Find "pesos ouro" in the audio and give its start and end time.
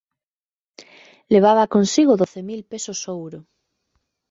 2.71-3.39